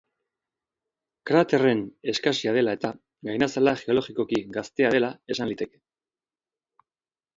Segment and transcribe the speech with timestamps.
[1.31, 2.91] Kraterren eskasia dela eta,
[3.29, 5.81] gainazala geologikoki gaztea dela esan liteke.